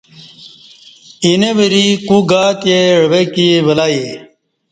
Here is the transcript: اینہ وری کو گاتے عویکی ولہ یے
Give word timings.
اینہ 1.23 1.49
وری 1.57 1.87
کو 2.07 2.17
گاتے 2.29 2.77
عویکی 3.01 3.49
ولہ 3.65 3.87
یے 3.95 4.09